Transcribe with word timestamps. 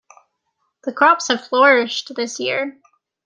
The 0.83 0.93
crops 0.93 1.27
have 1.27 1.45
flourished 1.47 2.13
this 2.15 2.39
year. 2.39 2.81